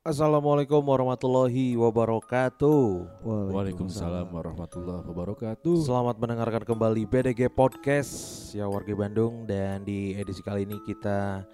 [0.00, 3.20] Assalamualaikum warahmatullahi wabarakatuh.
[3.20, 5.76] Waalaikumsalam warahmatullahi wabarakatuh.
[5.76, 8.08] Selamat mendengarkan kembali BDG Podcast
[8.56, 11.44] ya warga Bandung dan di edisi kali ini kita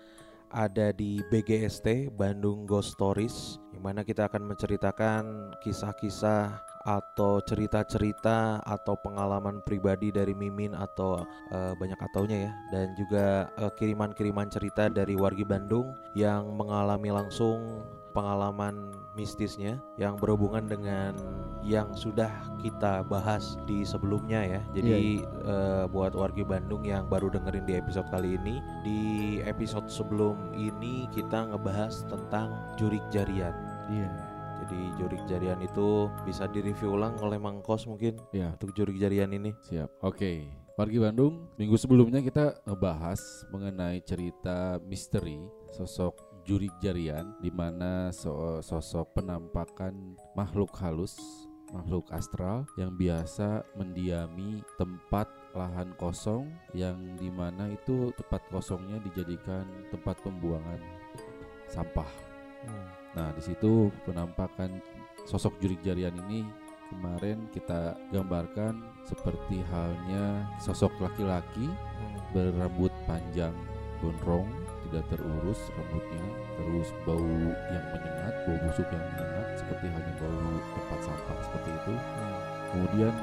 [0.55, 6.55] ada di BGST Bandung Ghost Stories yang mana kita akan menceritakan kisah-kisah
[6.87, 13.75] atau cerita-cerita atau pengalaman pribadi dari Mimin atau uh, banyak ataunya ya dan juga uh,
[13.75, 17.83] kiriman-kiriman cerita dari wargi Bandung yang mengalami langsung
[18.17, 21.13] pengalaman mistisnya yang berhubungan dengan
[21.61, 24.61] yang sudah kita bahas di sebelumnya ya.
[24.73, 25.45] Jadi yeah, yeah.
[25.45, 29.01] Uh, buat warga Bandung yang baru dengerin di episode kali ini, di
[29.45, 33.53] episode sebelum ini kita ngebahas tentang jurik jarian.
[33.93, 34.09] Iya.
[34.09, 34.15] Yeah.
[34.57, 38.57] Jadi jurik jarian itu bisa direview ulang oleh Mangkos mungkin yeah.
[38.57, 39.53] untuk jurik jarian ini.
[39.69, 40.01] Siap.
[40.01, 40.17] Oke.
[40.17, 40.39] Okay.
[40.77, 45.41] Wargi Bandung, minggu sebelumnya kita ngebahas mengenai cerita misteri
[45.73, 51.19] sosok Jurik Jarian di mana so sosok penampakan makhluk halus,
[51.75, 55.27] makhluk astral yang biasa mendiami tempat
[55.59, 60.79] lahan kosong yang di mana itu tempat kosongnya dijadikan tempat pembuangan
[61.67, 62.09] sampah.
[62.63, 62.89] Hmm.
[63.19, 64.79] Nah, di situ penampakan
[65.27, 66.47] sosok Jurik Jarian ini
[66.95, 72.17] kemarin kita gambarkan seperti halnya sosok laki-laki hmm.
[72.31, 73.55] berambut panjang
[73.99, 74.47] gondrong
[74.89, 76.25] tidak terurus rambutnya
[76.57, 77.23] terus bau
[77.73, 82.39] yang menyengat bau busuk yang menyengat seperti halnya bau tempat sampah seperti itu hmm.
[82.73, 83.15] kemudian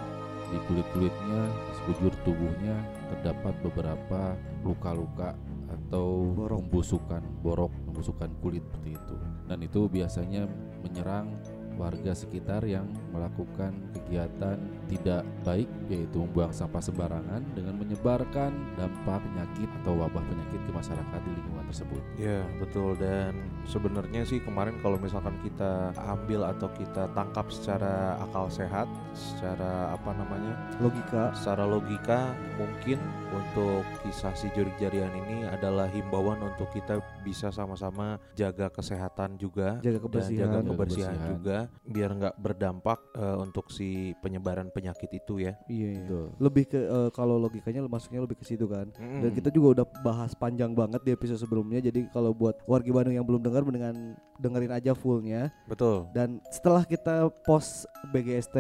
[0.54, 1.42] di kulit-kulitnya
[1.82, 2.78] sekujur tubuhnya
[3.10, 5.34] terdapat beberapa luka-luka
[5.72, 6.62] atau borok.
[6.62, 9.16] pembusukan borok pembusukan kulit seperti itu
[9.50, 10.46] dan itu biasanya
[10.86, 11.34] menyerang
[11.76, 14.58] warga sekitar yang melakukan kegiatan
[14.90, 21.20] tidak baik yaitu membuang sampah sembarangan dengan menyebarkan dampak penyakit atau wabah penyakit ke masyarakat
[21.24, 22.04] di lingkungan tersebut.
[22.20, 23.34] Ya, betul dan
[23.66, 30.12] sebenarnya sih kemarin kalau misalkan kita ambil atau kita tangkap secara akal sehat, secara apa
[30.14, 30.54] namanya?
[30.82, 33.00] logika, secara logika mungkin
[33.34, 39.82] untuk kisah si jurik jarian ini adalah himbauan untuk kita bisa sama-sama jaga kesehatan juga,
[39.82, 45.10] jaga kebersihan, dan jaga kebersihan, kebersihan juga biar nggak berdampak uh, untuk si penyebaran penyakit
[45.12, 45.58] itu ya.
[45.66, 45.90] Iya.
[46.06, 46.22] iya.
[46.38, 48.90] Lebih ke uh, kalau logikanya masuknya lebih ke situ kan.
[49.02, 49.22] Mm.
[49.26, 51.82] Dan kita juga udah bahas panjang banget di episode sebelumnya.
[51.82, 55.50] Jadi kalau buat warga Bandung yang belum dengar mendingan dengerin aja fullnya.
[55.66, 56.10] Betul.
[56.12, 58.58] Dan setelah kita post BGST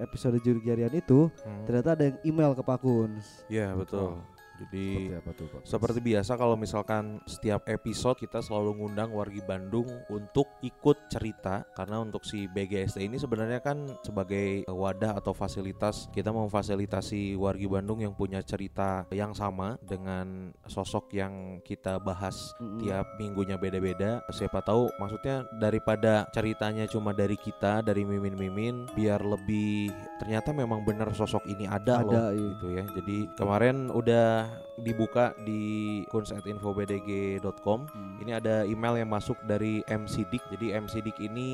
[0.00, 1.64] episode Jurigiarian itu, mm.
[1.68, 3.46] ternyata ada yang email ke Pak Kuns.
[3.52, 4.15] Iya, betul.
[4.56, 5.60] Jadi seperti, apa tuh, Pak?
[5.68, 12.00] seperti biasa kalau misalkan setiap episode kita selalu ngundang wargi Bandung untuk ikut cerita karena
[12.00, 18.16] untuk si BGST ini sebenarnya kan sebagai wadah atau fasilitas kita memfasilitasi wargi Bandung yang
[18.16, 22.78] punya cerita yang sama dengan sosok yang kita bahas mm-hmm.
[22.82, 24.22] tiap minggunya beda-beda.
[24.32, 29.92] Siapa tahu maksudnya daripada ceritanya cuma dari kita dari mimin-mimin biar lebih
[30.22, 32.46] ternyata memang benar sosok ini ada, ada loh iya.
[32.54, 32.84] gitu ya.
[32.96, 34.45] Jadi kemarin udah
[34.80, 37.80] dibuka di kunsetinfobdg.com.
[37.88, 38.14] Hmm.
[38.20, 40.44] Ini ada email yang masuk dari MC Dik.
[40.52, 41.48] Jadi MC Dik ini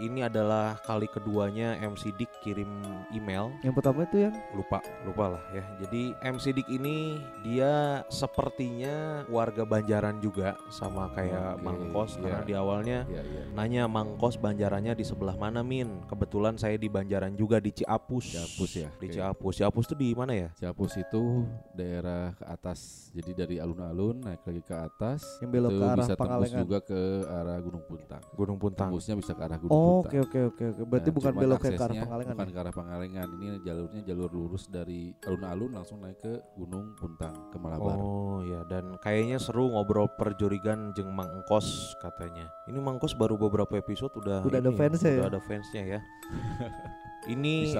[0.00, 2.68] ini adalah kali keduanya MC Dik kirim
[3.12, 3.52] email.
[3.60, 5.64] Yang pertama itu yang lupa, lupa lah ya.
[5.84, 11.64] Jadi MC Dik ini dia sepertinya warga Banjaran juga sama kayak okay.
[11.64, 12.22] Mangkos yeah.
[12.22, 13.44] karena di awalnya yeah, yeah.
[13.52, 16.04] nanya Mangkos Banjarannya di sebelah mana Min?
[16.08, 18.24] Kebetulan saya di Banjaran juga di Ciapus.
[18.32, 18.88] Ciapus ya.
[18.96, 19.16] Di okay.
[19.20, 19.54] Ciapus.
[19.60, 20.48] Ciapus itu di mana ya?
[20.56, 21.44] Ciapus itu
[21.76, 23.10] daerah ke atas.
[23.12, 25.20] Jadi dari alun-alun naik lagi ke atas.
[25.44, 28.22] Yang belok ke arah bisa tembus juga ke arah Gunung Puntang.
[28.32, 28.88] Gunung Puntang.
[28.90, 30.08] Tembusnya bisa ke arah Gunung oh, Puntang.
[30.08, 30.82] Oke oke oke oke.
[30.88, 32.34] Berarti nah, bukan belok ke arah Pangalengan.
[32.34, 32.54] Bukan ya?
[32.54, 33.28] ke arah Pangalengan.
[33.36, 37.96] Ini jalurnya jalur lurus dari alun-alun langsung naik ke Gunung Puntang ke Malabar.
[37.98, 42.48] Oh ya dan kayaknya seru ngobrol perjurigan jeng Mang Engkos katanya.
[42.68, 45.26] Ini Mang Engkos baru beberapa episode udah udah ada fans ya.
[45.26, 46.00] Udah ada fansnya ya.
[47.22, 47.70] Ini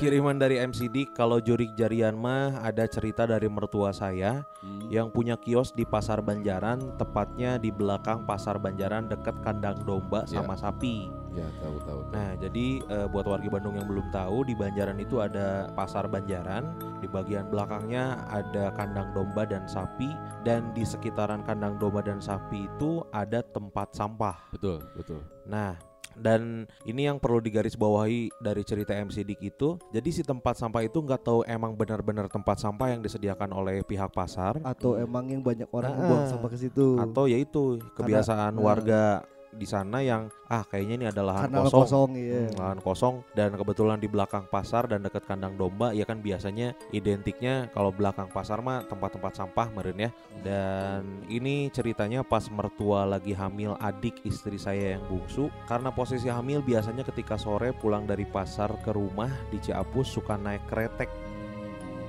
[0.00, 4.88] kiriman dari MCD kalau Jurik Jarian mah ada cerita dari mertua saya hmm.
[4.88, 10.40] yang punya kios di Pasar Banjaran, tepatnya di belakang Pasar Banjaran dekat kandang domba ya.
[10.40, 11.12] sama sapi.
[11.30, 12.00] Ya, tahu tahu.
[12.10, 16.74] Nah, jadi uh, buat warga Bandung yang belum tahu di Banjaran itu ada Pasar Banjaran,
[17.04, 20.10] di bagian belakangnya ada kandang domba dan sapi
[20.42, 24.40] dan di sekitaran kandang domba dan sapi itu ada tempat sampah.
[24.50, 25.22] Betul, betul.
[25.46, 25.78] Nah,
[26.18, 29.78] dan ini yang perlu digarisbawahi dari cerita MC Dik itu.
[29.94, 34.10] Jadi si tempat sampah itu nggak tahu emang benar-benar tempat sampah yang disediakan oleh pihak
[34.10, 34.58] pasar.
[34.62, 36.98] Atau emang yang banyak orang uh, buang sampah ke situ.
[37.00, 39.02] atau yaitu kebiasaan Karena, warga
[39.50, 41.82] di sana yang ah kayaknya ini ada lahan Karena kosong.
[41.82, 42.40] kosong iya.
[42.46, 43.14] Hmm, lahan kosong.
[43.34, 48.30] Dan kebetulan di belakang pasar dan dekat kandang domba ya kan biasanya identiknya kalau belakang
[48.30, 50.10] pasar mah tempat-tempat sampah meren ya.
[50.42, 55.50] Dan ini ceritanya pas mertua lagi hamil adik istri saya yang bungsu.
[55.66, 60.66] Karena posisi hamil biasanya ketika sore pulang dari pasar ke rumah di Ciapus suka naik
[60.70, 61.10] kretek.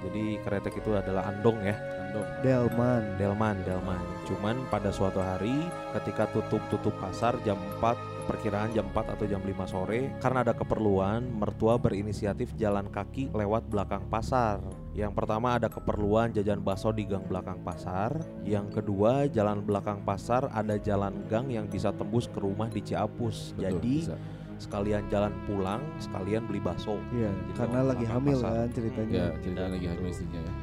[0.01, 2.27] Jadi kretek itu adalah andong ya Andong.
[2.43, 3.01] Delman.
[3.15, 4.03] Delman, Delman.
[4.27, 5.55] Cuman pada suatu hari
[5.95, 7.95] ketika tutup-tutup pasar jam 4,
[8.27, 13.63] perkiraan jam 4 atau jam 5 sore, karena ada keperluan, mertua berinisiatif jalan kaki lewat
[13.71, 14.59] belakang pasar.
[14.91, 18.19] Yang pertama ada keperluan jajan bakso di gang belakang pasar.
[18.43, 23.55] Yang kedua, jalan belakang pasar ada jalan gang yang bisa tembus ke rumah di Ciapus.
[23.55, 24.15] Betul, Jadi bisa.
[24.59, 26.99] sekalian jalan pulang, sekalian beli bakso.
[27.15, 28.51] Iya, Jadi karena lagi hamil pasar.
[28.51, 29.11] kan ceritanya.
[29.15, 30.53] ya ceritanya lagi hamil istrinya ya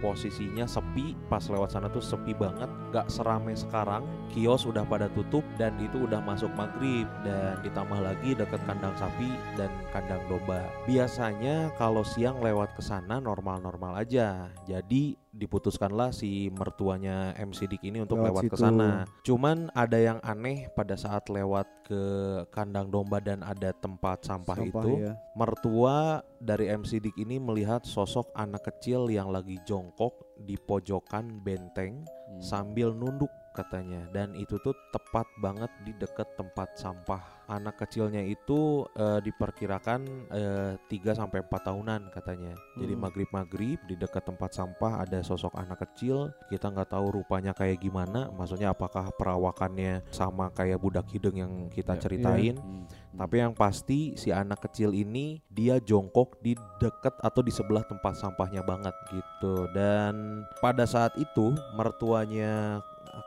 [0.00, 5.42] posisinya sepi pas lewat sana tuh sepi banget gak serame sekarang kios udah pada tutup
[5.56, 10.64] dan itu udah masuk maghrib dan ditambah lagi deket kandang sapi dan kandang domba.
[10.84, 18.02] Biasanya kalau siang lewat ke sana normal-normal aja jadi diputuskanlah si mertuanya MC Dik ini
[18.02, 22.02] untuk Lewat lewat ke sana cuman ada yang aneh pada saat lewat ke
[22.50, 25.14] kandang domba dan ada tempat sampah, itu ya.
[25.38, 32.02] Mertua dari MC Dik ini melihat sosok anak kecil yang lagi jongkok di pojokan benteng
[32.26, 32.42] Hmm.
[32.42, 37.24] sambil nunduk katanya dan itu tuh tepat banget di dekat tempat sampah.
[37.46, 40.00] Anak kecilnya itu eh, diperkirakan
[40.34, 42.52] eh, 3 sampai 4 tahunan katanya.
[42.76, 43.02] Jadi Hmm.
[43.06, 46.34] maghrib-maghrib di dekat tempat sampah ada sosok anak kecil.
[46.50, 48.28] Kita nggak tahu rupanya kayak gimana.
[48.34, 52.02] Maksudnya apakah perawakannya sama kayak budak hidung yang kita Ya.
[52.02, 52.58] ceritain?
[52.58, 52.84] Hmm.
[53.16, 58.18] Tapi yang pasti si anak kecil ini dia jongkok di deket atau di sebelah tempat
[58.18, 59.70] sampahnya banget gitu.
[59.70, 62.82] Dan pada saat itu mertuanya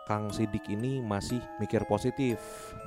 [0.08, 2.40] Kang Sidik ini masih mikir positif.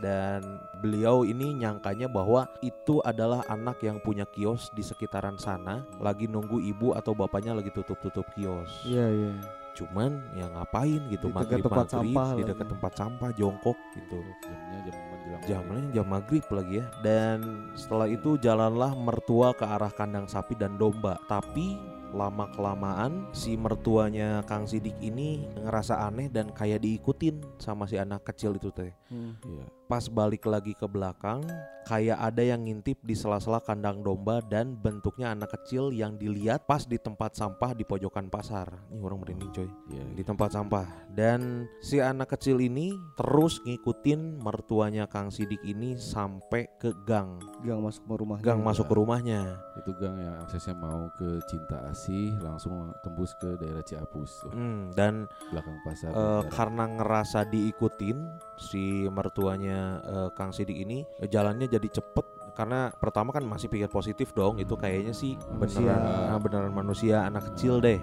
[0.03, 5.87] Dan beliau ini nyangkanya bahwa itu adalah anak yang punya kios di sekitaran sana.
[6.03, 8.71] Lagi nunggu ibu atau bapaknya lagi tutup-tutup kios.
[8.87, 9.33] Iya, iya.
[9.73, 11.33] Cuman ya ngapain gitu?
[11.33, 14.19] Di dekat maghrib tempat maghrib sampah di dekat tempat sampah jongkok gitu.
[14.45, 16.87] Jamnya jam menjelang jamnya jam maghrib lagi ya.
[17.01, 17.39] Dan
[17.73, 21.17] setelah itu jalanlah mertua ke arah kandang sapi dan domba.
[21.25, 21.81] Tapi
[22.13, 28.25] lama kelamaan si mertuanya Kang Sidik ini ngerasa aneh dan kayak diikutin sama si anak
[28.25, 29.37] kecil itu teh Hmm.
[29.45, 29.69] Iya.
[29.85, 31.45] pas balik lagi ke belakang
[31.85, 36.81] kayak ada yang ngintip di sela-sela kandang domba dan bentuknya anak kecil yang dilihat pas
[36.83, 40.05] di tempat sampah di pojokan pasar ini orang merinding coy Iya.
[40.17, 46.73] di tempat sampah dan si anak kecil ini terus ngikutin mertuanya Kang Sidik ini sampai
[46.81, 48.39] ke gang Gang masuk ke rumah.
[48.41, 53.55] gang masuk ke rumahnya Itu gang yang aksesnya mau ke Cinta Asih langsung tembus ke
[53.55, 56.11] daerah Ciapus tuh, Hmm, dan belakang pasar.
[56.11, 56.51] Banjar.
[56.51, 58.19] karena ngerasa diikutin
[58.59, 62.27] si mertuanya eh, Kang Sidik ini eh, jalannya jadi cepet
[62.59, 65.95] karena pertama kan masih pikir positif dong itu kayaknya sih Manusia.
[65.95, 68.03] beneran beneran manusia anak kecil deh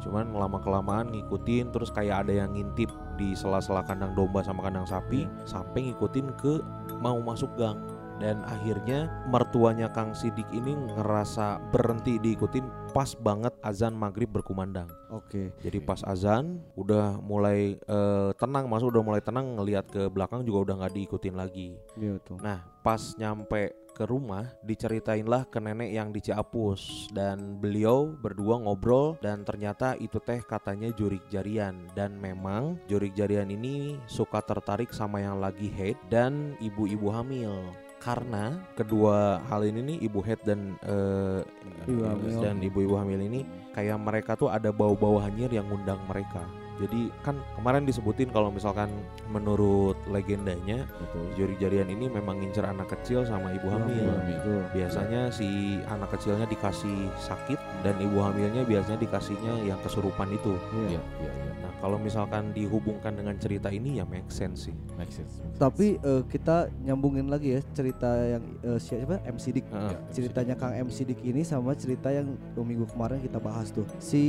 [0.00, 2.88] cuman lama kelamaan ngikutin terus kayak ada yang ngintip
[3.18, 6.62] di sela-sela kandang domba sama kandang sapi sampai ngikutin ke
[7.02, 7.76] mau masuk gang
[8.20, 14.90] dan akhirnya mertuanya Kang Sidik ini ngerasa berhenti diikutin pas banget azan maghrib berkumandang.
[15.10, 15.50] Oke.
[15.58, 20.70] jadi pas azan udah mulai eh, tenang masuk udah mulai tenang ngelihat ke belakang juga
[20.70, 21.78] udah nggak diikutin lagi.
[21.98, 22.38] Iya tuh.
[22.38, 27.12] Nah, pas nyampe ke rumah diceritainlah ke nenek yang di Ciapus.
[27.12, 31.84] Dan beliau berdua ngobrol dan ternyata itu teh katanya jurik jarian.
[31.92, 38.56] Dan memang jurik jarian ini suka tertarik sama yang lagi head dan ibu-ibu hamil karena
[38.74, 41.44] kedua hal ini nih ibu head dan eh,
[41.84, 42.40] Ibu hamil.
[42.40, 43.44] dan ibu-ibu hamil ini
[43.76, 46.48] kayak mereka tuh ada bau-bau hanyir yang ngundang mereka
[46.80, 48.88] jadi kan kemarin disebutin kalau misalkan
[49.28, 51.28] menurut legendanya betul.
[51.36, 54.00] Jari jarian ini memang ngincer anak kecil sama ibu hamil.
[54.00, 54.64] Ibu hamil.
[54.72, 60.52] Biasanya si anak kecilnya dikasih sakit dan ibu hamilnya biasanya dikasihnya yang kesurupan itu.
[60.86, 60.98] Iya.
[60.98, 61.52] Iya, iya, iya.
[61.60, 64.74] Nah, kalau misalkan dihubungkan dengan cerita ini ya make sense sih.
[64.96, 65.40] Make sense.
[65.40, 65.56] make sense.
[65.56, 69.66] Tapi eh, kita nyambungin lagi ya cerita yang eh, siapa MC Dik.
[69.70, 73.88] Ya, Ceritanya Kang MC Dik ini sama cerita yang dua minggu kemarin kita bahas tuh.
[73.96, 74.24] Si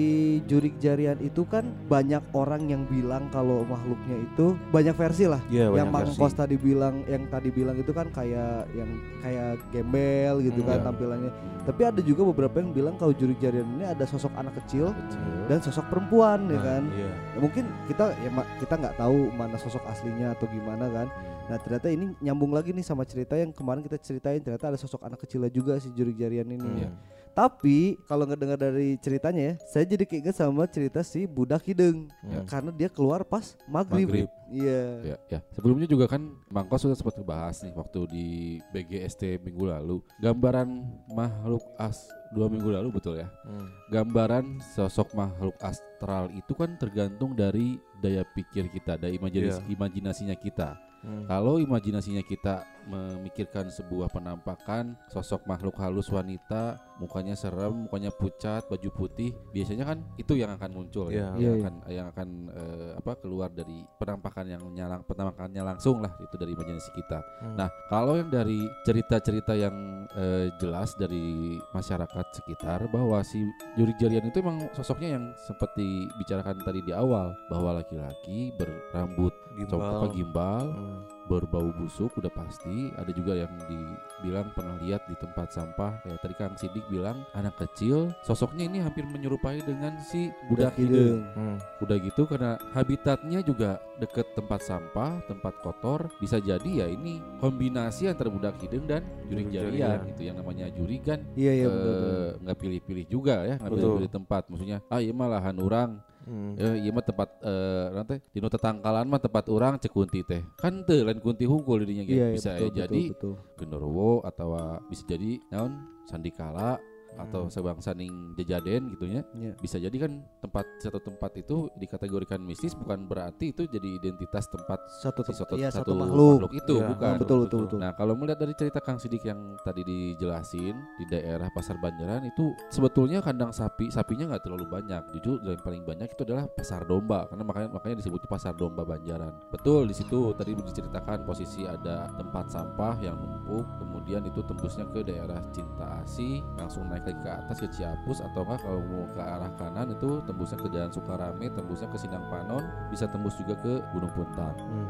[0.48, 5.42] jurik jarian itu kan banyak orang yang bilang kalau makhluknya itu banyak versi lah.
[5.48, 6.20] Iya, yang banyak Mang versi.
[6.20, 8.90] Kos tadi bilang, yang tadi bilang itu kan kayak yang
[9.20, 10.86] kayak gembel gitu Hmm, kan iya.
[10.86, 11.32] tampilannya.
[11.62, 15.50] Tapi ada juga beberapa yang bilang kalau jurik jarian ini ada sosok anak kecil Kecil.
[15.50, 16.84] dan sosok perempuan ya Nah, kan.
[16.94, 17.10] Iya.
[17.10, 18.30] Ya, mungkin kita ya
[18.62, 21.08] kita nggak tahu mana sosok aslinya atau gimana kan.
[21.50, 25.02] Nah ternyata ini nyambung lagi nih sama cerita yang kemarin kita ceritain ternyata ada sosok
[25.02, 26.62] anak kecilnya juga si Jurik Jarian ini.
[26.62, 26.84] Hmm.
[26.86, 26.90] ya.
[27.32, 32.12] Tapi kalau nggak dengar dari ceritanya ya, saya jadi keinget sama cerita si budak hidung
[32.22, 32.44] Hmm.
[32.46, 34.08] karena dia keluar pas maghrib.
[34.08, 34.30] Maghrib.
[34.52, 34.84] Iya.
[35.02, 35.40] Ya, ya.
[35.56, 38.28] Sebelumnya juga kan Mangkos sudah sempat bahas nih waktu di
[38.70, 40.04] BGST minggu lalu.
[40.20, 40.68] Gambaran
[41.08, 42.04] makhluk as
[42.36, 43.32] dua minggu lalu betul ya.
[43.48, 43.72] Hmm.
[43.88, 49.72] Gambaran sosok makhluk astral itu kan tergantung dari daya pikir kita, dari imajinasi, Iya.
[49.72, 50.76] imajinasinya kita.
[51.02, 51.26] Hmm.
[51.26, 58.90] Kalau imajinasinya kita memikirkan sebuah penampakan sosok makhluk halus wanita, mukanya serem, mukanya pucat, baju
[58.94, 61.26] putih, biasanya kan itu yang akan muncul ya, Iya.
[61.26, 61.62] yang Iya, iya.
[61.62, 66.52] akan yang akan eh, apa keluar dari penampakan yang nyalang penampakannya langsung lah itu dari
[66.54, 67.20] imajinasi kita.
[67.42, 67.56] Hmm.
[67.58, 69.76] Nah, kalau yang dari cerita-cerita yang
[70.14, 73.42] eh, jelas dari masyarakat sekitar bahwa si
[73.78, 79.82] Jurik Jarian itu emang sosoknya yang seperti bicarakan tadi di awal bahwa laki-laki berambut gimbal.
[79.82, 81.02] apa gimbal Hmm.
[81.32, 82.92] Berbau busuk udah pasti.
[83.00, 86.04] Ada juga yang dibilang pernah lihat di tempat sampah.
[86.04, 91.24] Kayak tadi Kang Sidik bilang anak kecil sosoknya ini hampir menyerupai dengan si budak hidung.
[91.32, 91.58] Hmm.
[91.80, 98.12] udah gitu karena habitatnya juga deket tempat sampah tempat kotor bisa jadi ya ini kombinasi
[98.12, 100.28] antara budak hidung dan jurik jarian gitu.
[100.28, 104.44] Yang namanya juri kan Iya iya eh, nggak pilih-pilih juga ya nggak pilih-pilih tempat.
[104.52, 105.90] Maksudnya ah iya mah lahan orang
[106.22, 106.54] Hmm.
[106.54, 110.46] Ya, iya mah tempat eh nanti di nu tetangkalan mah tempat orang cek kunti teh.
[110.60, 112.18] Kan teu lain kunti hungkul dirinya gitu.
[112.22, 113.58] Iya iya, bisa betul, ya jadi betul, betul.
[113.58, 114.50] genderuwo atau
[114.86, 115.74] bisa jadi naon
[116.06, 116.78] sandikala
[117.18, 117.52] atau Hmm.
[117.52, 119.22] sebangsa ning jejaden gitu ya.
[119.36, 119.54] Iya.
[119.60, 124.80] Bisa jadi kan tempat satu tempat itu dikategorikan mistis bukan berarti itu jadi identitas tempat
[125.02, 126.52] Satu si satu, iya, satu, satu makhluk.
[126.52, 127.14] itu Iya, bukan.
[127.16, 127.78] Ah, betul betul betul.
[127.80, 132.52] Nah kalau melihat dari cerita Kang Sidik yang tadi dijelasin di daerah Pasar Banjaran itu
[132.70, 135.02] sebetulnya kandang sapi sapinya nggak terlalu banyak.
[135.18, 139.34] Jujur yang paling banyak itu adalah pasar domba karena makanya makanya disebutnya pasar domba Banjaran.
[139.52, 145.02] Betul di situ tadi diceritakan posisi ada tempat sampah yang numpuk kemudian itu tembusnya ke
[145.02, 149.20] daerah Cinta Asih langsung naik lagi ke atas ke Ciapus atau enggak kalau mau ke
[149.20, 153.82] arah kanan itu tembusnya ke Jalan Sukarame tembusnya ke Sindang Panon bisa tembus juga ke
[153.90, 154.56] Gunung Puntang.
[154.58, 154.90] Hmm.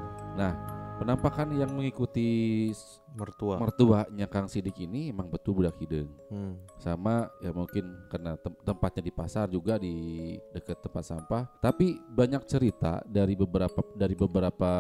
[0.94, 2.70] Penampakan yang mengikuti
[3.12, 6.62] mertua mertuanya Kang Sidik ini emang betul budak hidung Hmm.
[6.78, 9.92] sama ya mungkin karena tem- tempatnya di pasar juga di
[10.54, 14.72] dekat tempat sampah tapi banyak cerita dari beberapa dari beberapa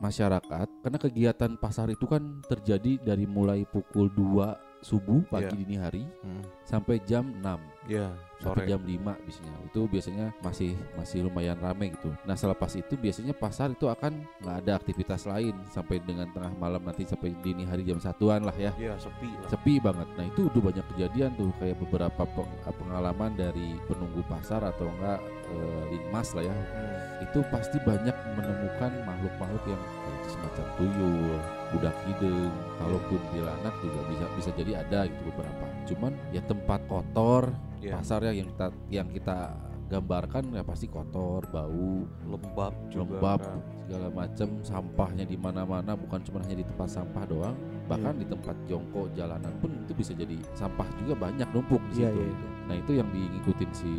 [0.00, 5.60] masyarakat karena kegiatan pasar itu kan terjadi dari mulai pukul 2 subuh pagi Iya.
[5.60, 6.42] dini hari Hmm.
[6.66, 8.10] Sampai jam 6 ya
[8.42, 8.70] sampai sore.
[8.70, 9.54] jam 5 biasanya.
[9.64, 12.12] Itu biasanya masih masih lumayan ramai gitu.
[12.28, 16.84] Nah selepas itu biasanya pasar itu akan nggak ada aktivitas lain sampai dengan tengah malam
[16.84, 18.74] nanti sampai dini hari jam satuan lah ya.
[18.76, 19.48] Ya sepi lah.
[19.48, 20.08] Sepi banget.
[20.18, 21.50] Nah itu udah banyak kejadian tuh.
[21.56, 26.52] Kayak beberapa peng- pengalaman dari penunggu pasar atau enggak eh, linmas lah ya.
[26.52, 26.94] Hmm.
[27.16, 31.40] itu pasti banyak menemukan makhluk-makhluk yang ya, semacam tuyul
[31.72, 32.52] budak hidung.
[32.76, 35.64] Kalaupun kuntilanak juga bisa bisa jadi ada gitu beberapa.
[35.88, 37.44] Cuman ya tempat kotor
[37.76, 39.52] Ya, pasar ya yang kita yang kita
[39.86, 43.58] gambarkan ya pasti kotor bau lembab juga lembab kan.
[43.86, 47.54] segala macam sampahnya di mana-mana bukan cuma hanya di tempat sampah doang
[47.86, 52.10] bahkan di tempat jongkok jalanan pun itu bisa jadi sampah juga banyak numpuk di Iya,
[52.10, 52.26] situ iya.
[52.32, 52.46] gitu.
[52.66, 53.92] nah itu yang diikutin si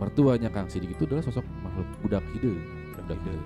[0.00, 2.56] mertuanya Kang Sidik itu adalah sosok makhluk budak hidung
[2.96, 3.40] budak gitu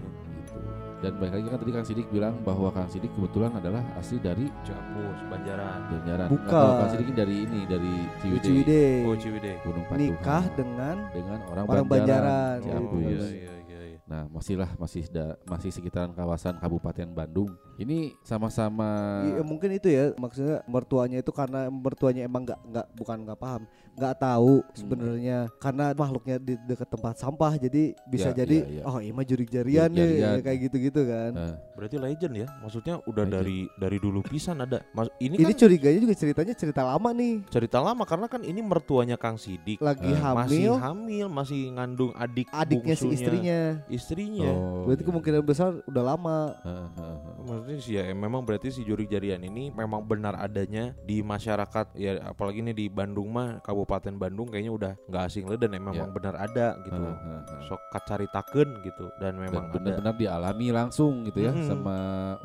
[1.01, 4.53] dan balik lagi kan tadi Kang Sidik bilang bahwa Kang Sidik kebetulan adalah asli dari
[4.69, 5.81] Ciapus Banjaran.
[5.89, 6.29] Banjaran.
[6.29, 6.53] Bukan.
[6.53, 8.45] Tahu Kang Sidik ini dari ini dari Ciwidey.
[8.45, 8.93] Ciwidey.
[9.09, 9.57] Oh Ciwidey.
[9.65, 10.01] Gunung Patuhan.
[10.13, 12.93] Nikah dengan dengan orang, orang Banjaran, Ciampus.
[12.93, 13.70] oh iya iya iya.
[14.11, 17.47] Nah, masih lah masih da, masih sekitaran kawasan Kabupaten Bandung.
[17.79, 23.17] Ini sama-sama Iya, mungkin itu ya maksudnya mertuanya itu karena mertuanya emang nggak nggak bukan
[23.23, 23.63] nggak paham
[23.93, 24.75] nggak tahu Hmm.
[24.75, 28.83] sebenarnya karena makhluknya di dekat tempat sampah jadi bisa Ya, jadi iya, iya.
[28.85, 30.41] oh ini mah jurik jarian nih Jurik-jarian.
[30.43, 33.35] kayak gitu gitu kan Eh, berarti legend ya maksudnya udah Legend.
[33.35, 37.35] dari dari dulu pisan ada Mas, ini, ini kan curiganya juga ceritanya cerita lama nih
[37.49, 42.11] cerita lama karena kan ini mertuanya Kang Sidik lagi Eh, masih hamil hamil masih ngandung
[42.15, 43.59] adik adiknya si istrinya
[44.01, 45.09] istrinya oh, berarti iya.
[45.13, 46.39] kemungkinan besar udah lama.
[47.45, 52.25] Maksudnya sih ya memang berarti si jurik jarian ini memang benar adanya di masyarakat ya
[52.25, 56.07] apalagi ini di Bandung mah Kabupaten Bandung kayaknya udah nggak asing lah dan memang Ya.
[56.07, 56.97] benar ada gitu.
[56.97, 57.61] Eh, eh, eh.
[57.69, 61.67] Sok kacaritakeun gitu dan memang benar-benar dialami langsung gitu ya Mm-mm.
[61.67, 61.97] sama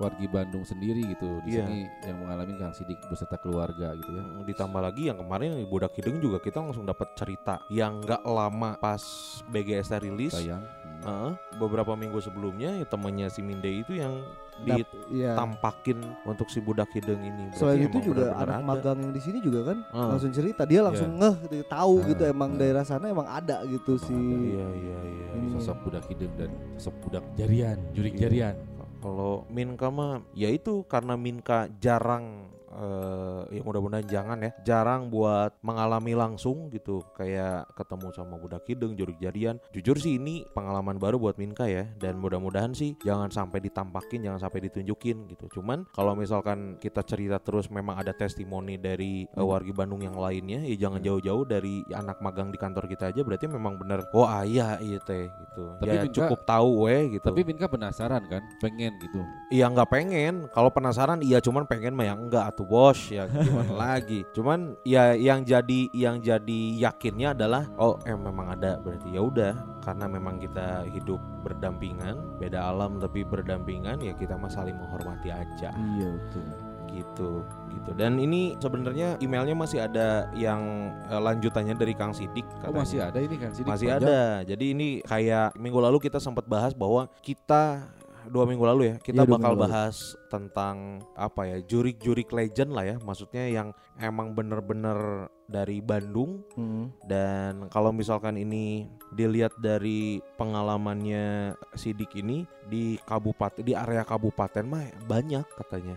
[0.01, 1.39] wargi Bandung sendiri gitu.
[1.45, 1.63] Di Iya.
[1.63, 4.23] sini yang mengalami Kang Sidik beserta keluarga gitu ya.
[4.25, 8.25] Mm, Ditambah lagi yang kemarin di Budak Hidung juga kita langsung dapat cerita yang nggak
[8.25, 8.99] lama pas
[9.47, 10.33] BGS rilis.
[10.33, 10.63] Sayang.
[10.97, 11.07] Hmm.
[11.07, 14.23] Heeh, beberapa minggu sebelumnya ya temennya si Minde itu yang
[14.57, 15.35] Dap- iya.
[15.35, 17.51] ditampakin untuk si Budak Hidung ini.
[17.51, 18.65] Berarti Selain itu juga benar-benar anak ada.
[18.65, 20.07] magang yang di sini juga kan Ah.
[20.09, 22.57] langsung cerita dia langsung ngeh gitu, tahu Ah, gitu emang ah.
[22.57, 24.39] daerah sana emang ada gitu Emang si ada.
[24.41, 25.27] Iya iya iya.
[25.35, 25.47] Ini.
[25.53, 28.21] Sosok budak hidung dan sosok budak jarian, jurik Iya.
[28.23, 28.55] jarian.
[28.97, 34.51] Kalau Minka mah ya itu karena Minka jarang eh ya mudah-mudahan jangan ya.
[34.63, 37.01] Jarang buat mengalami langsung gitu.
[37.15, 39.57] Kayak ketemu sama budak hidung jurik jadian.
[39.71, 41.87] Jujur sih ini pengalaman baru buat Minka ya.
[41.95, 45.59] Dan mudah-mudahan sih jangan sampai ditampakin jangan sampai ditunjukin gitu.
[45.59, 50.59] Cuman kalau misalkan kita cerita terus memang ada testimoni dari eh, wargi Bandung yang lainnya
[50.67, 53.21] ya jangan jauh-jauh dari anak magang di kantor kita aja.
[53.23, 55.63] Berarti memang bener oh ayah iya teh gitu.
[55.79, 57.25] Tapi ya Minka- cukup tahu weh gitu.
[57.31, 59.21] Tapi Minka penasaran kan, pengen gitu.
[59.53, 60.49] Iya nggak pengen.
[60.51, 64.25] Kalau penasaran iya cuman pengen mah yang enggak atuh bos ya gimana lagi.
[64.31, 69.53] Cuman ya yang jadi yang jadi yakinnya adalah oh eh memang ada berarti ya udah
[69.81, 75.69] karena memang kita hidup berdampingan, beda alam tapi berdampingan ya kita mah saling menghormati aja
[75.69, 76.45] Iya betul.
[76.87, 77.31] gitu
[77.69, 77.91] gitu.
[77.93, 80.61] Dan ini sebenarnya emailnya masih ada yang
[81.05, 84.09] eh, lanjutannya dari Kang Sidik Oh masih ada ini kan Sidik Masih panjang.
[84.09, 84.19] ada.
[84.47, 87.83] Jadi ini kayak minggu lalu kita sempat bahas bahwa kita
[88.27, 89.65] dua minggu lalu ya kita Iya, bakal minggu lalu.
[89.69, 90.75] bahas tentang
[91.13, 92.95] apa ya jurik-jurik legend lah ya.
[92.99, 96.89] Maksudnya yang emang bener-bener dari Bandung Hmm.
[97.05, 104.83] dan kalau misalkan ini dilihat dari pengalamannya Sidik ini di kabupaten di area kabupaten mah
[105.05, 105.95] banyak katanya.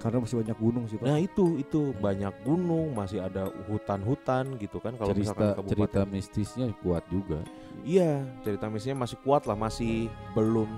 [0.00, 1.04] Karena masih banyak gunung sih pak.
[1.04, 6.02] Nah itu itu banyak gunung masih ada hutan-hutan gitu kan kalau misalkan cerita kabupaten cerita
[6.08, 7.44] mistisnya kuat juga.
[7.84, 10.68] Iya, cerita misinya masih kuat lah, masih belum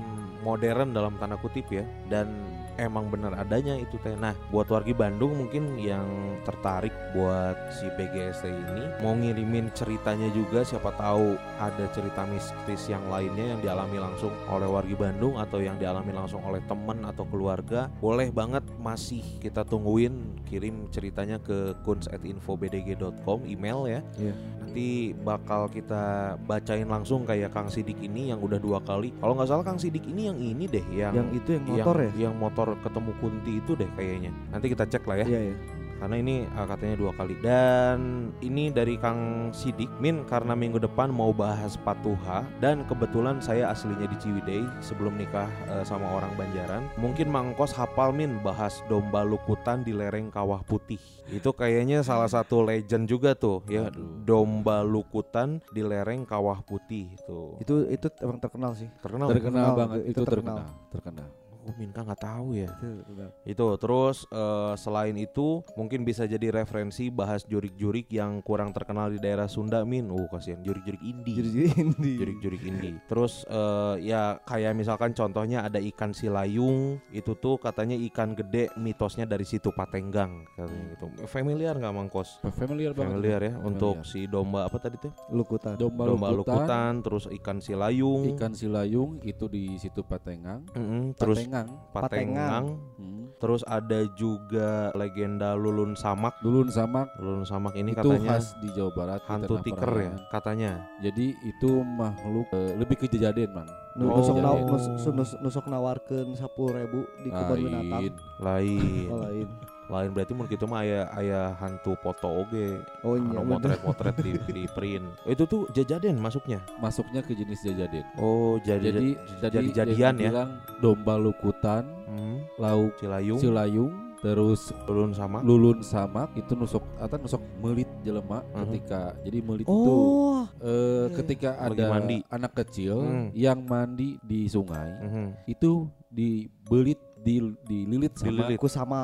[0.42, 1.86] modern dalam tanda kutip ya.
[2.10, 2.30] Dan
[2.76, 4.14] emang bener adanya itu teh.
[4.14, 6.04] Nah, buat wargi Bandung mungkin yang
[6.44, 13.04] tertarik buat si BGST ini mau ngirimin ceritanya juga siapa tahu ada cerita mistis yang
[13.08, 17.88] lainnya yang dialami langsung oleh wargi Bandung atau yang dialami langsung oleh teman atau keluarga.
[17.98, 24.34] Boleh banget masih kita tungguin kirim ceritanya ke kunz@infobdg.com email ya Iya.
[24.62, 29.12] nanti bakal kita bacain langsung kayak Kang Sidik ini yang udah dua kali.
[29.20, 32.12] Kalau nggak salah Kang Sidik ini yang ini deh yang Yang itu yang motor yang,
[32.12, 32.12] ya?
[32.28, 34.30] yang motor ketemu kunti itu deh kayaknya.
[34.50, 35.26] Nanti kita cek lah ya.
[35.26, 35.56] Iya iya.
[36.02, 37.38] Karena ini uh, katanya dua kali.
[37.38, 37.98] Dan
[38.42, 44.10] ini dari Kang Sidik Min karena minggu depan mau bahas Patuha dan kebetulan saya aslinya
[44.10, 46.90] di Ciwidey sebelum nikah uh, sama orang Banjaran.
[46.98, 50.98] Mungkin Mangkos hafal Min bahas domba lukutan di lereng Kawah Putih.
[51.30, 53.86] Itu kayaknya salah satu legend juga tuh ya.
[53.86, 54.26] Aduh.
[54.26, 57.62] Domba lukutan di lereng Kawah Putih itu.
[57.62, 58.90] Itu itu emang terkenal sih.
[58.98, 59.30] Terkenal.
[59.30, 60.66] terkenal, terkenal, banget itu itu, terkenal.
[60.90, 60.90] terkenal.
[60.90, 61.41] terkenal.
[61.62, 62.66] Oh, Minka nggak tahu ya.
[62.74, 63.30] Itu terkenal.
[63.46, 69.22] Itu terus eh, selain itu mungkin bisa jadi referensi bahas jurik-jurik yang kurang terkenal di
[69.22, 70.10] daerah Sunda Min.
[70.10, 71.34] Uh kasihan jurik-jurik indie.
[71.38, 72.16] Jadi jadi indie.
[72.18, 72.94] Jurik-jurik indie.
[73.06, 79.22] Terus eh, ya kayak misalkan contohnya ada ikan silayung itu tuh katanya ikan gede mitosnya
[79.22, 81.06] dari situ Patenggang katanya gitu.
[81.30, 82.42] Familiar nggak Mangkos?
[82.54, 83.12] Familiar banget.
[83.14, 84.10] Familiar ya untuk Familiar.
[84.10, 85.12] si domba apa tadi tuh?
[85.30, 85.78] Lukutan.
[85.78, 88.22] domba, Domba lukutan, lukutan, terus ikan silayung.
[88.34, 90.66] ikan silayung itu di situ Patengang.
[90.74, 91.68] Mm-mm, terus Patengang.
[91.92, 92.64] Patengang.
[92.96, 93.22] Hmm.
[93.36, 96.38] Terus ada juga legenda Lulun Samak.
[96.40, 99.20] Dulun samak Lulun Samak ini itu katanya khas di Jawa Barat.
[99.26, 100.72] hantu tiker ya katanya.
[100.98, 103.68] Jadi itu makhluk eh, lebih kejadian mang.
[103.92, 104.16] Nu- Oh.
[104.16, 105.12] Nusok naw, Kejadian.
[105.12, 108.00] nus, nusok nawarkeun 10.000 di kebun binatang.
[108.00, 108.12] Lain.
[108.40, 109.06] Lain.
[109.10, 109.48] Oh, lain.
[109.92, 112.80] Lain berarti menurut kita mah aya aya hantu foto oge.
[113.02, 113.36] Oh iya.
[113.36, 113.76] Anu bener.
[113.76, 115.04] motret-motret di, di print.
[115.20, 116.64] Oh, itu tuh jajaden masuknya.
[116.78, 118.04] Masuknya ke jenis jajaden.
[118.16, 120.30] Oh, jadi Jadi jadi jadian ya.
[120.32, 120.50] bilang
[120.80, 125.40] domba lukutan, Hmm, lauk Cilayung, silayung, terus Lulun Samak.
[125.42, 128.58] lulun samak itu nusok atau nusok melit jelema Mhm.
[128.62, 130.44] ketika jadi melit itu Oh.
[130.58, 130.68] eh,
[131.08, 131.16] iya.
[131.16, 132.18] ketika Lagi ada mandi.
[132.28, 133.28] anak kecil Hmm.
[133.32, 135.26] yang mandi di sungai Mhm.
[135.48, 138.58] itu dibelit di dililit sama Dililit.
[138.58, 139.00] Aku sama.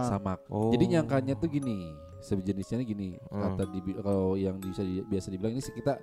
[0.50, 0.70] Oh.
[0.70, 3.14] Jadi nyangkanya tuh gini, sejenisnya gini.
[3.30, 3.54] Hmm.
[3.54, 5.94] Kata di, kalau yang bisa di- biasa dibilang ini kita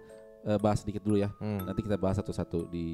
[0.45, 1.29] eh, bahas sedikit dulu ya.
[1.37, 1.59] Hmm.
[1.61, 2.87] Nanti kita bahas satu-satu di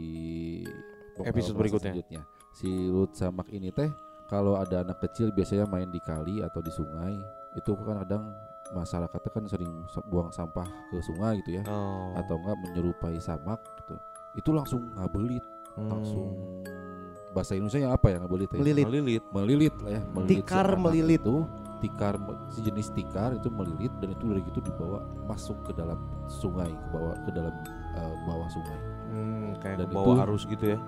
[1.21, 1.91] Episode berikutnya.
[1.93, 2.21] selanjutnya.
[2.51, 3.91] Si lut samak ini teh
[4.25, 7.13] kalau ada anak kecil biasanya main di kali atau di sungai
[7.53, 8.23] itu kan kadang
[8.71, 9.71] masyarakatnya kan sering
[10.07, 12.15] buang sampah ke sungai gitu ya Oh.
[12.15, 13.95] atau enggak menyerupai samak gitu
[14.34, 15.88] itu langsung ngabelit Hmm.
[15.88, 16.27] langsung
[17.31, 18.86] bahasa Indonesia apa ya ngabelit ya Melilit.
[18.86, 19.23] melilit.
[19.31, 21.19] melilit lah ya melilit Tikar melilit.
[21.19, 21.36] itu
[21.79, 22.13] tikar
[22.51, 27.15] sejenis tikar itu melilit dan itu dari itu dibawa masuk ke dalam sungai ke bawah
[27.17, 27.53] ke dalam
[27.95, 28.79] eh, bawah sungai
[29.10, 30.79] Hmm, kayak Dan ke bawah itu- arus gitu ya.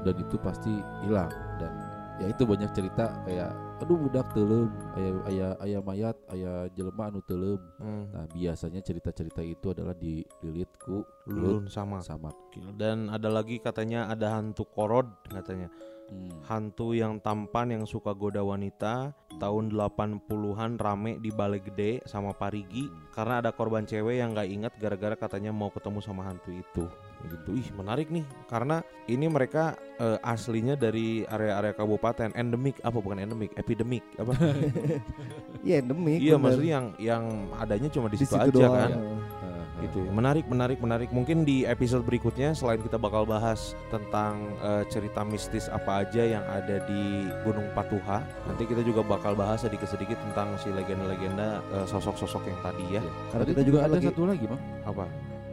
[0.00, 0.72] dan itu pasti
[1.02, 1.72] hilang dan
[2.16, 7.20] ya itu banyak cerita kayak aduh budak telem ayah ayah ayah mayat ayah jelema anu
[7.28, 8.08] telem Hmm.
[8.08, 12.00] nah biasanya cerita-cerita itu adalah dililit ku lut Lulun sama.
[12.00, 12.32] sama
[12.72, 15.68] Dan ada lagi katanya ada hantu korod katanya.
[16.06, 16.30] Hmm.
[16.46, 22.88] Hantu yang tampan yang suka goda wanita tahun 80-an rame di Balai Gede sama Parigi
[23.12, 26.84] karena ada korban cewek yang nggak ingat gara-gara katanya mau ketemu sama hantu itu
[27.26, 33.18] gitu ih menarik nih karena ini mereka eh, aslinya dari area-area kabupaten endemik apa bukan
[33.20, 34.32] endemik epidemik apa
[35.66, 36.20] Iya endemik.
[36.22, 37.24] iya maksudnya yang yang
[37.58, 38.72] adanya cuma di di situ situ aja doang.
[38.78, 39.45] kan Nah,
[39.84, 45.20] gitu menarik menarik menarik mungkin di episode berikutnya selain kita bakal bahas tentang eh, cerita
[45.22, 50.56] mistis apa aja yang ada di Gunung Patuha nanti kita juga bakal bahas sedikit-sedikit tentang
[50.60, 54.44] si legenda-legenda eh, sosok-sosok yang tadi ya Karena Tadi kita juga ada lagi satu lagi,
[54.48, 54.62] Bang.
[54.88, 55.04] apa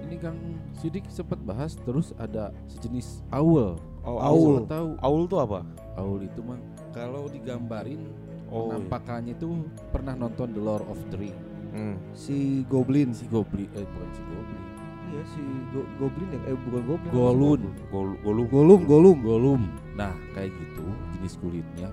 [0.04, 0.38] Ini Kang
[0.80, 3.76] Sidik sempat bahas terus ada sejenis owl.
[4.04, 4.68] oh Aul.
[4.68, 5.60] Tahu Aul tuh apa
[6.00, 6.60] owl itu mah
[6.94, 8.00] kalau digambarin
[8.54, 8.78] oh iya.
[8.78, 9.48] penampakannya itu
[9.90, 11.38] pernah nonton The Lord of the Ring.
[11.74, 11.98] Hmm.
[12.14, 13.12] si Goblin.
[13.12, 14.62] Si Goblin eh bukan si Goblin.
[15.06, 17.12] Iya si Go- Goblin ya eh bukan Goblin.
[17.12, 17.62] Golun.
[17.90, 19.18] Gol- Golum Golum, Golum.
[19.20, 19.62] Golum.
[19.94, 21.90] Nah, kayak gitu jenis kulitnya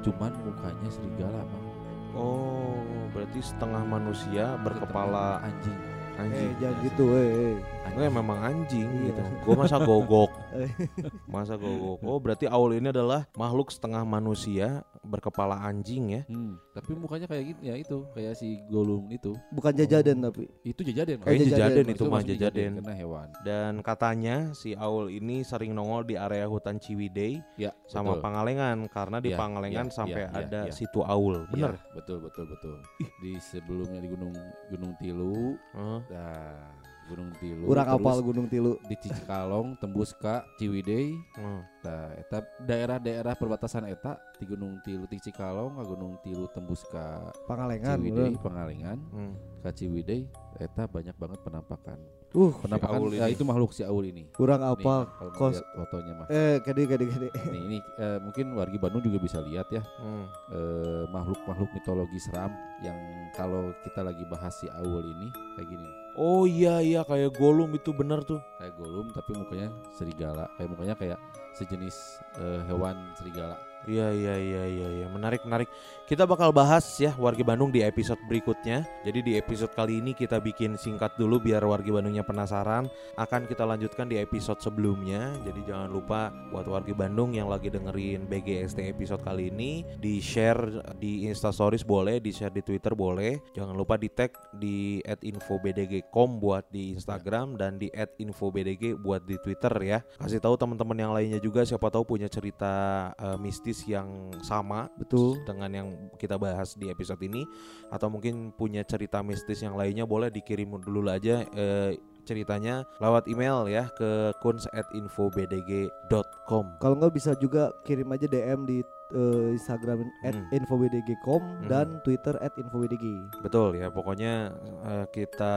[0.00, 1.64] cuman mukanya serigala, Bang.
[2.10, 5.76] oh berarti setengah manusia berkepala anjing.
[6.10, 7.28] Eh anjing jangan gitu eh.
[7.52, 7.56] eh.
[7.90, 9.08] Gue memang anjing Iya.
[9.08, 9.20] gitu.
[9.42, 10.30] Gue masa gogok.
[10.52, 10.72] Eh.
[11.28, 12.00] masa gogok.
[12.00, 16.22] Oh berarti Aul ini adalah makhluk setengah manusia berkepala anjing ya.
[16.30, 19.34] Hmm, tapi mukanya kayak gitu ya itu, kayak si Golum itu.
[19.50, 20.46] Bukan jajaden tapi.
[20.62, 21.18] Itu jajaden.
[21.20, 21.58] Oh, Kayaknya jajaden.
[21.66, 22.70] jajaden itu mah jajaden.
[22.78, 23.28] Karena hewan.
[23.42, 28.22] Dan katanya si Aul ini sering nongol di area hutan Ciwidey Ya, sama betul.
[28.22, 30.72] Pangalengan karena di Ya, Pangalengan ya, sampai ya, ya, ada ya.
[30.72, 31.44] situ Aul.
[31.50, 31.74] Bener?
[31.74, 32.76] Iya, betul betul betul.
[33.18, 34.32] Di sebelumnya di Gunung
[34.70, 36.00] Gunung Tilu, Heeh.
[36.08, 36.70] nah
[37.10, 37.66] Gunung Tilu.
[37.66, 38.78] Urang apal Gunung Tilu.
[38.86, 41.18] di Cikalong tembus ke Ciwidey.
[41.34, 41.60] heeh.
[41.80, 47.02] Nah, eta daerah-daerah perbatasan eta di Gunung Tilu di Cikalong ke Gunung Tilu tembus ke
[47.44, 47.98] Pangalengan.
[47.98, 48.38] Ciwidey.
[48.38, 49.34] Pangalengan, Hmm.
[49.58, 51.98] ke Ciwidey eta banyak banget penampakan.
[52.30, 54.30] Uh, Penampakan Aul ya, itu makhluk si Aul ini.
[54.30, 54.70] kurang Nih,
[55.18, 56.26] kalau kos- fotonya mah.
[56.28, 57.28] Eh kade kade kade.
[57.50, 60.30] Nih ini eh, mungkin wargi Bandung juga bisa lihat ya Hmm.
[60.48, 62.94] eh, makhluk-makhluk mitologi seram yang
[63.32, 65.88] kalau kita lagi bahas si Aul ini kayak gini.
[66.14, 68.38] Oh iya iya kayak Golum itu bener tuh.
[68.58, 71.18] kayak golum tapi mukanya serigala kayak mukanya kayak
[71.52, 71.96] sejenis
[72.36, 73.56] eh, hewan serigala
[73.88, 75.68] Iya iya iya iya iya menarik menarik.
[76.04, 78.84] Kita bakal bahas ya wargi Bandung di episode berikutnya.
[79.06, 82.90] Jadi di episode kali ini kita bikin singkat dulu biar wargi Bandungnya penasaran.
[83.16, 85.32] Akan kita lanjutkan di episode sebelumnya.
[85.48, 90.84] Jadi jangan lupa buat wargi Bandung yang lagi dengerin BGST episode kali ini di share
[91.00, 93.40] di Instastories boleh, di share di Twitter boleh.
[93.56, 99.72] Jangan lupa di tag di @infobdg.com buat di Instagram dan di @infobdg buat di Twitter
[99.80, 99.98] ya.
[100.20, 105.38] Kasih tahu teman-teman yang lainnya juga siapa tahu punya cerita eh, mistis yang sama Betul.
[105.46, 107.46] dengan yang kita bahas di episode ini
[107.90, 113.66] atau mungkin punya cerita mistis yang lainnya boleh dikirim dulu aja eh, ceritanya lewat email
[113.66, 116.64] ya ke kuns@infobdg.com.
[116.78, 120.46] Kalau nggak bisa juga kirim aja DM di eh, Instagram Hmm.
[120.54, 123.04] @infobdg.com dan Twitter @infobdg.
[123.42, 124.54] Betul ya, pokoknya
[124.86, 125.54] eh, kita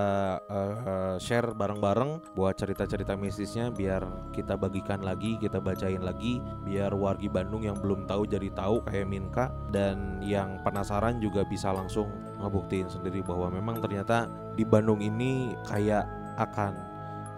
[0.50, 7.30] eh, share bareng-bareng buat cerita-cerita mistisnya biar kita bagikan lagi, kita bacain lagi, biar wargi
[7.30, 12.10] Bandung yang belum tahu jadi tahu kayak Minka dan yang penasaran juga bisa langsung
[12.42, 16.06] ngebuktiin sendiri bahwa memang ternyata di Bandung ini kayak
[16.38, 16.74] akan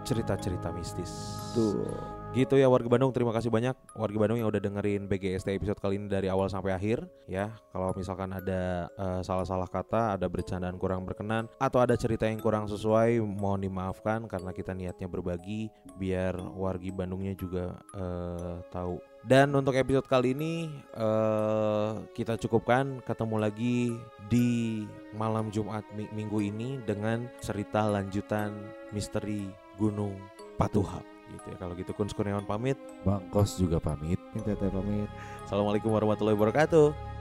[0.06, 1.10] cerita-cerita mistis.
[1.52, 2.15] Tuh.
[2.36, 5.96] Gitu ya warga Bandung, terima kasih banyak warga Bandung yang udah dengerin BGST episode kali
[5.96, 7.48] ini dari awal sampai akhir ya.
[7.72, 12.68] Kalau misalkan ada eh, salah-salah kata, ada bercandaan kurang berkenan atau ada cerita yang kurang
[12.68, 19.00] sesuai, mohon dimaafkan karena kita niatnya berbagi biar wargi Bandungnya juga eh, tahu.
[19.24, 23.96] Dan untuk episode kali ini eh, kita cukupkan ketemu lagi
[24.28, 24.84] di
[25.16, 28.52] malam Jumat mi- minggu ini dengan cerita lanjutan
[28.92, 29.48] misteri
[29.80, 30.20] Gunung
[30.60, 31.56] Patuha gitu ya.
[31.58, 32.78] Kalau gitu Kun Kurniawan pamit.
[33.02, 34.18] Bang Kos juga pamit.
[34.34, 35.08] Minta pamit.
[35.46, 37.15] Assalamualaikum warahmatullahi wabarakatuh